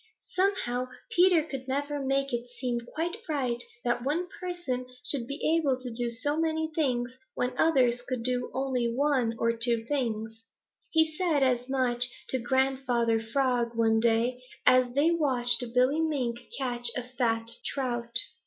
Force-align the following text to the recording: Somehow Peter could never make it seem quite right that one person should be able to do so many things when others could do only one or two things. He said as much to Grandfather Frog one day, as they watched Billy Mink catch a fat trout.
Somehow 0.33 0.87
Peter 1.11 1.43
could 1.43 1.67
never 1.67 2.03
make 2.03 2.33
it 2.33 2.47
seem 2.57 2.79
quite 2.79 3.17
right 3.29 3.61
that 3.83 4.03
one 4.03 4.27
person 4.39 4.87
should 5.05 5.27
be 5.27 5.55
able 5.55 5.79
to 5.79 5.93
do 5.93 6.09
so 6.09 6.39
many 6.39 6.71
things 6.73 7.15
when 7.35 7.53
others 7.55 8.01
could 8.01 8.23
do 8.23 8.49
only 8.51 8.91
one 8.91 9.35
or 9.37 9.53
two 9.55 9.85
things. 9.85 10.41
He 10.89 11.15
said 11.15 11.43
as 11.43 11.69
much 11.69 12.05
to 12.29 12.39
Grandfather 12.39 13.21
Frog 13.21 13.75
one 13.77 13.99
day, 13.99 14.41
as 14.65 14.89
they 14.95 15.11
watched 15.11 15.63
Billy 15.75 16.01
Mink 16.01 16.47
catch 16.57 16.89
a 16.97 17.03
fat 17.03 17.51
trout. 17.63 18.15